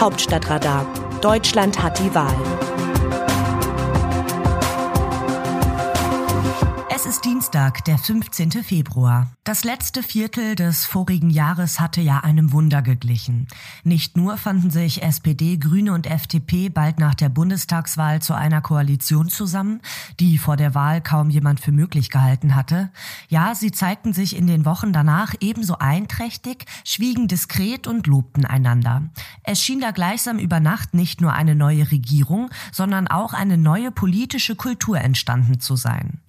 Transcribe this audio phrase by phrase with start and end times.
[0.00, 0.86] Hauptstadtradar.
[1.20, 2.59] Deutschland hat die Wahl.
[7.10, 8.52] Ist Dienstag, der 15.
[8.62, 9.32] Februar.
[9.42, 13.48] Das letzte Viertel des vorigen Jahres hatte ja einem Wunder geglichen.
[13.82, 19.28] Nicht nur fanden sich SPD, Grüne und FDP bald nach der Bundestagswahl zu einer Koalition
[19.28, 19.80] zusammen,
[20.20, 22.90] die vor der Wahl kaum jemand für möglich gehalten hatte.
[23.28, 29.02] Ja, sie zeigten sich in den Wochen danach ebenso einträchtig, schwiegen diskret und lobten einander.
[29.42, 33.90] Es schien da gleichsam über Nacht nicht nur eine neue Regierung, sondern auch eine neue
[33.90, 36.20] politische Kultur entstanden zu sein.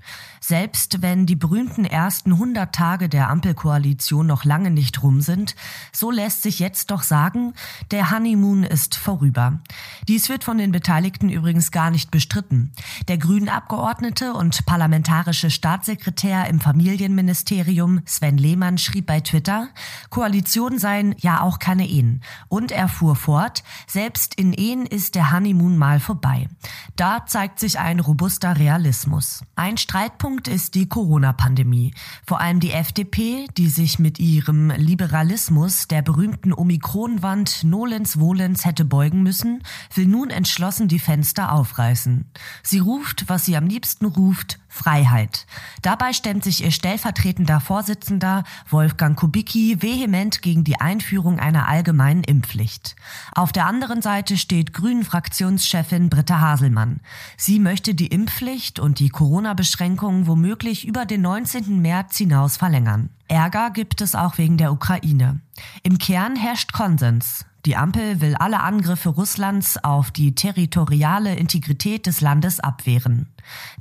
[0.44, 0.71] Selbst
[1.02, 5.56] wenn die berühmten ersten 100 Tage der Ampelkoalition noch lange nicht rum sind,
[5.92, 7.54] so lässt sich jetzt doch sagen,
[7.92, 9.60] der Honeymoon ist vorüber.
[10.08, 12.72] Dies wird von den Beteiligten übrigens gar nicht bestritten.
[13.08, 19.68] Der grünen Abgeordnete und parlamentarische Staatssekretär im Familienministerium Sven Lehmann schrieb bei Twitter,
[20.10, 22.24] Koalition seien ja auch keine Ehen.
[22.48, 26.48] Und er fuhr fort, selbst in Ehen ist der Honeymoon mal vorbei.
[26.96, 29.44] Da zeigt sich ein robuster Realismus.
[29.56, 31.92] Ein Streitpunkt Punkt ist die Corona-Pandemie.
[32.24, 38.86] Vor allem die FDP, die sich mit ihrem Liberalismus der berühmten Omikronwand nolens volens hätte
[38.86, 39.64] beugen müssen,
[39.96, 42.26] will nun entschlossen die Fenster aufreißen.
[42.62, 45.48] Sie ruft, was sie am liebsten ruft, Freiheit.
[45.82, 52.96] Dabei stemmt sich ihr stellvertretender Vorsitzender Wolfgang Kubicki vehement gegen die Einführung einer allgemeinen Impfpflicht.
[53.34, 57.02] Auf der anderen Seite steht Grünen-Fraktionschefin Britta Haselmann.
[57.36, 60.51] Sie möchte die Impfpflicht und die Corona-Beschränkungen womöglich
[60.86, 61.82] über den 19.
[61.82, 63.10] März hinaus verlängern.
[63.28, 65.40] Ärger gibt es auch wegen der Ukraine.
[65.84, 67.46] Im Kern herrscht Konsens.
[67.66, 73.28] Die Ampel will alle Angriffe Russlands auf die territoriale Integrität des Landes abwehren.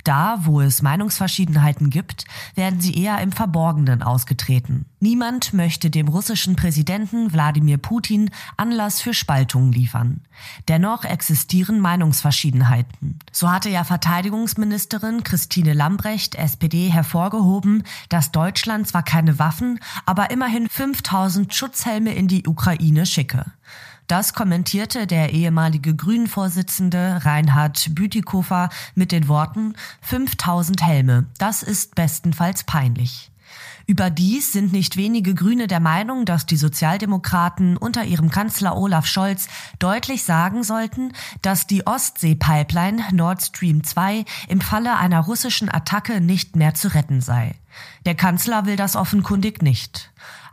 [0.03, 4.85] Da, wo es Meinungsverschiedenheiten gibt, werden sie eher im Verborgenen ausgetreten.
[4.99, 10.21] Niemand möchte dem russischen Präsidenten Wladimir Putin Anlass für Spaltungen liefern.
[10.67, 13.19] Dennoch existieren Meinungsverschiedenheiten.
[13.31, 20.69] So hatte ja Verteidigungsministerin Christine Lambrecht, SPD, hervorgehoben, dass Deutschland zwar keine Waffen, aber immerhin
[20.69, 23.45] 5000 Schutzhelme in die Ukraine schicke.
[24.11, 32.65] Das kommentierte der ehemalige Grünen-Vorsitzende Reinhard Bütikofer mit den Worten 5000 Helme, das ist bestenfalls
[32.65, 33.31] peinlich.
[33.87, 39.47] Überdies sind nicht wenige Grüne der Meinung, dass die Sozialdemokraten unter ihrem Kanzler Olaf Scholz
[39.79, 46.57] deutlich sagen sollten, dass die Ostsee-Pipeline Nord Stream 2 im Falle einer russischen Attacke nicht
[46.57, 47.55] mehr zu retten sei.
[48.05, 50.11] Der Kanzler will das offenkundig nicht.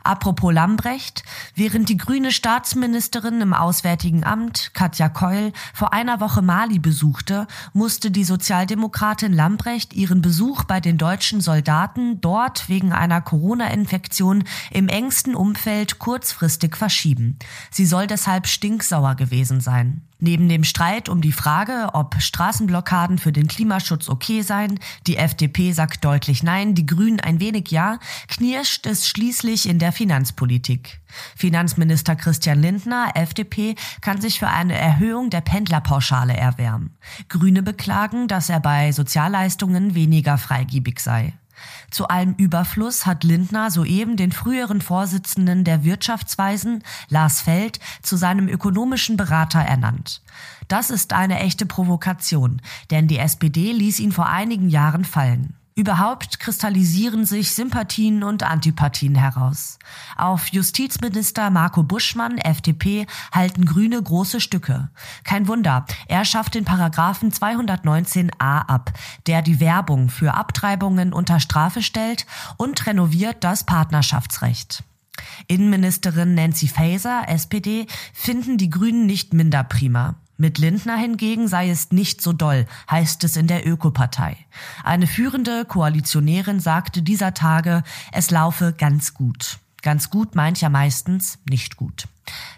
[0.09, 6.79] Apropos Lambrecht, während die grüne Staatsministerin im Auswärtigen Amt, Katja Keul, vor einer Woche Mali
[6.79, 14.45] besuchte, musste die Sozialdemokratin Lambrecht ihren Besuch bei den deutschen Soldaten dort wegen einer Corona-Infektion
[14.71, 17.37] im engsten Umfeld kurzfristig verschieben.
[17.69, 20.08] Sie soll deshalb stinksauer gewesen sein.
[20.21, 25.71] Neben dem Streit um die Frage, ob Straßenblockaden für den Klimaschutz okay seien, die FDP
[25.71, 30.99] sagt deutlich nein, die Grünen ein wenig ja, knirscht es schließlich in der Finanzpolitik.
[31.37, 36.97] Finanzminister Christian Lindner, FDP, kann sich für eine Erhöhung der Pendlerpauschale erwärmen.
[37.29, 41.33] Grüne beklagen, dass er bei Sozialleistungen weniger freigiebig sei.
[41.91, 48.47] Zu allem Überfluss hat Lindner soeben den früheren Vorsitzenden der Wirtschaftsweisen, Lars Feld, zu seinem
[48.47, 50.21] ökonomischen Berater ernannt.
[50.67, 52.61] Das ist eine echte Provokation,
[52.91, 55.55] denn die SPD ließ ihn vor einigen Jahren fallen.
[55.79, 59.79] Überhaupt kristallisieren sich Sympathien und Antipathien heraus.
[60.17, 64.89] Auf Justizminister Marco Buschmann, FDP, halten Grüne große Stücke.
[65.23, 68.91] Kein Wunder, er schafft den Paragraphen 219a ab,
[69.25, 72.25] der die Werbung für Abtreibungen unter Strafe stellt
[72.57, 74.83] und renoviert das Partnerschaftsrecht.
[75.47, 80.15] Innenministerin Nancy Faeser, SPD, finden die Grünen nicht minder prima.
[80.41, 84.37] Mit Lindner hingegen sei es nicht so doll, heißt es in der Ökopartei.
[84.85, 87.83] Eine führende Koalitionärin sagte dieser Tage,
[88.13, 89.59] es laufe ganz gut.
[89.81, 92.07] Ganz gut meint ja meistens nicht gut.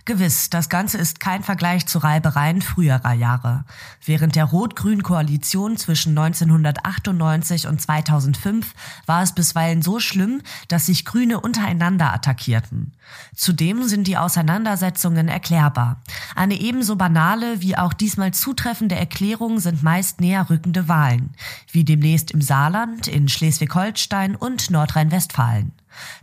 [0.05, 3.65] Gewiss, das Ganze ist kein Vergleich zu Reibereien früherer Jahre.
[4.03, 8.73] Während der rot-grünen Koalition zwischen 1998 und 2005
[9.05, 12.93] war es bisweilen so schlimm, dass sich Grüne untereinander attackierten.
[13.35, 16.01] Zudem sind die Auseinandersetzungen erklärbar.
[16.35, 21.33] Eine ebenso banale wie auch diesmal zutreffende Erklärung sind meist näherrückende Wahlen,
[21.71, 25.73] wie demnächst im Saarland, in Schleswig-Holstein und Nordrhein-Westfalen.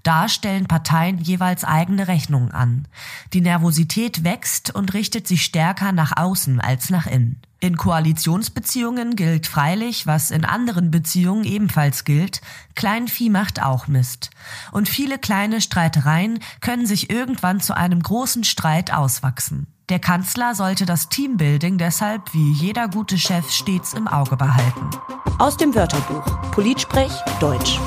[0.03, 2.87] Da stellen Parteien jeweils eigene Rechnungen an.
[3.33, 7.41] Die Nervosität wächst und richtet sich stärker nach außen als nach innen.
[7.61, 12.41] In Koalitionsbeziehungen gilt freilich, was in anderen Beziehungen ebenfalls gilt,
[12.77, 14.31] Kleinvieh macht auch Mist.
[14.71, 19.67] Und viele kleine Streitereien können sich irgendwann zu einem großen Streit auswachsen.
[19.89, 24.91] Der Kanzler sollte das Teambuilding deshalb wie jeder gute Chef stets im Auge behalten.
[25.39, 27.81] Aus dem Wörterbuch Politsprech Deutsch.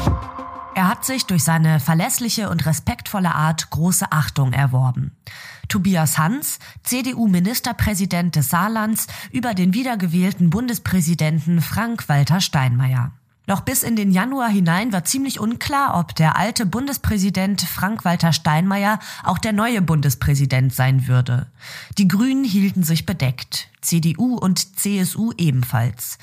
[0.81, 5.15] Er hat sich durch seine verlässliche und respektvolle Art große Achtung erworben.
[5.67, 13.11] Tobias Hans, CDU-Ministerpräsident des Saarlands, über den wiedergewählten Bundespräsidenten Frank-Walter Steinmeier.
[13.45, 18.97] Noch bis in den Januar hinein war ziemlich unklar, ob der alte Bundespräsident Frank-Walter Steinmeier
[19.23, 21.45] auch der neue Bundespräsident sein würde.
[21.99, 26.17] Die Grünen hielten sich bedeckt, CDU und CSU ebenfalls.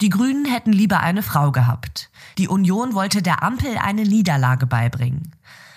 [0.00, 2.10] Die Grünen hätten lieber eine Frau gehabt.
[2.38, 5.32] Die Union wollte der Ampel eine Niederlage beibringen.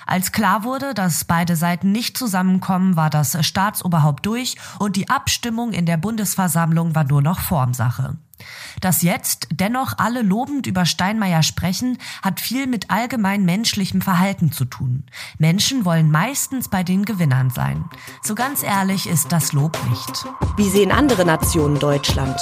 [0.07, 5.73] Als klar wurde, dass beide Seiten nicht zusammenkommen, war das Staatsoberhaupt durch und die Abstimmung
[5.73, 8.15] in der Bundesversammlung war nur noch Formsache.
[8.79, 14.63] Dass jetzt dennoch alle lobend über Steinmeier sprechen, hat viel mit allgemein menschlichem Verhalten zu
[14.63, 15.03] tun.
[15.39, 17.85] Menschen wollen meistens bei den Gewinnern sein.
[18.21, 20.25] So ganz ehrlich ist das Lob nicht.
[20.55, 22.39] Wie sehen andere Nationen Deutschland?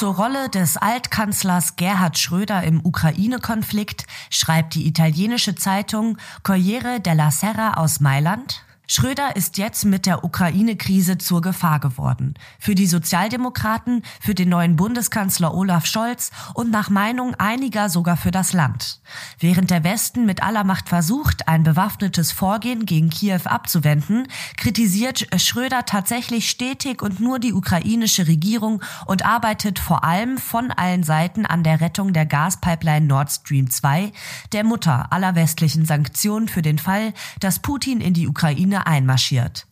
[0.00, 7.74] Zur Rolle des Altkanzlers Gerhard Schröder im Ukraine-Konflikt schreibt die italienische Zeitung Corriere della Serra
[7.74, 8.64] aus Mailand.
[8.92, 12.34] Schröder ist jetzt mit der Ukraine-Krise zur Gefahr geworden.
[12.58, 18.32] Für die Sozialdemokraten, für den neuen Bundeskanzler Olaf Scholz und nach Meinung einiger sogar für
[18.32, 19.00] das Land.
[19.38, 24.26] Während der Westen mit aller Macht versucht, ein bewaffnetes Vorgehen gegen Kiew abzuwenden,
[24.56, 31.04] kritisiert Schröder tatsächlich stetig und nur die ukrainische Regierung und arbeitet vor allem von allen
[31.04, 34.10] Seiten an der Rettung der Gaspipeline Nord Stream 2,
[34.50, 39.66] der Mutter aller westlichen Sanktionen für den Fall, dass Putin in die Ukraine einmarschiert.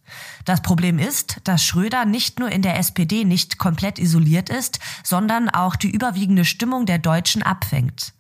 [0.45, 5.49] Das Problem ist, dass Schröder nicht nur in der SPD nicht komplett isoliert ist, sondern
[5.51, 8.15] auch die überwiegende Stimmung der Deutschen abfängt.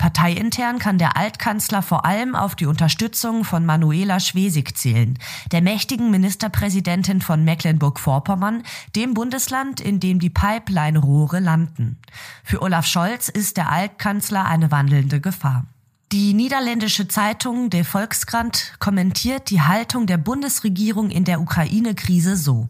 [0.00, 5.18] Parteiintern kann der Altkanzler vor allem auf die Unterstützung von Manuela Schwesig zählen,
[5.52, 8.62] der mächtigen Ministerpräsidentin von Mecklenburg-Vorpommern,
[8.96, 11.98] dem Bundesland, in dem die Pipeline-Rohre landen.
[12.42, 15.66] Für Olaf Scholz ist der Altkanzler eine wandelnde Gefahr.
[16.12, 22.68] Die niederländische Zeitung De Volkskrant kommentiert die Haltung der Bundesregierung in der Ukraine-Krise so.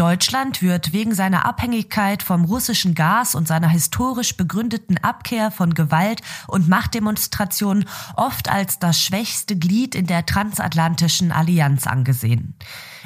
[0.00, 6.22] Deutschland wird wegen seiner Abhängigkeit vom russischen Gas und seiner historisch begründeten Abkehr von Gewalt
[6.46, 7.84] und Machtdemonstrationen
[8.16, 12.54] oft als das schwächste Glied in der transatlantischen Allianz angesehen.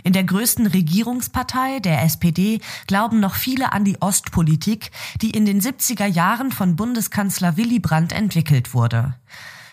[0.05, 5.61] In der größten Regierungspartei, der SPD, glauben noch viele an die Ostpolitik, die in den
[5.61, 9.17] 70er Jahren von Bundeskanzler Willy Brandt entwickelt wurde.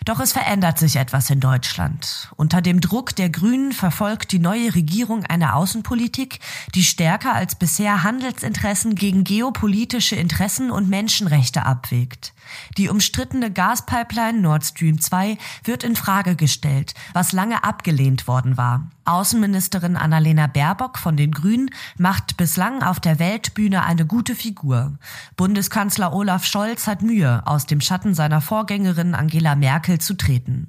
[0.04, 2.28] Doch es verändert sich etwas in Deutschland.
[2.36, 6.40] Unter dem Druck der Grünen verfolgt die neue Regierung eine Außenpolitik,
[6.74, 12.34] die stärker als bisher Handelsinteressen gegen geopolitische Interessen und Menschenrechte abwägt.
[12.76, 18.88] Die umstrittene Gaspipeline Nord Stream 2 wird in Frage gestellt, was lange abgelehnt worden war.
[19.04, 24.92] Außenministerin Annalena Baerbock von den Grünen macht bislang auf der Weltbühne eine gute Figur.
[25.36, 29.56] Bundeskanzler Olaf Scholz hat Mühe, aus dem Schatten seiner Vorgängerin Angela
[29.92, 30.68] Merkel zu treten.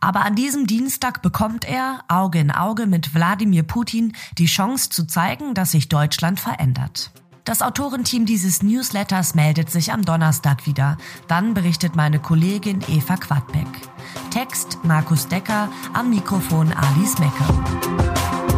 [0.00, 5.06] Aber an diesem Dienstag bekommt er, Auge in Auge mit Wladimir Putin, die Chance zu
[5.06, 7.10] zeigen, dass sich Deutschland verändert.
[7.44, 10.96] Das Autorenteam dieses Newsletters meldet sich am Donnerstag wieder.
[11.26, 13.66] Dann berichtet meine Kollegin Eva Quadbeck.
[14.30, 18.49] Text Markus Decker, am Mikrofon Alice Mecker.